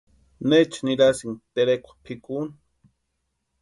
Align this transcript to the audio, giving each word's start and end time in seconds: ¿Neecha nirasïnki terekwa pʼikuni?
¿Neecha 0.47 0.79
nirasïnki 0.85 1.45
terekwa 1.53 1.91
pʼikuni? 2.03 2.53